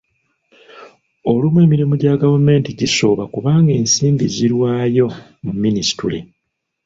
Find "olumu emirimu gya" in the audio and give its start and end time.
1.31-2.13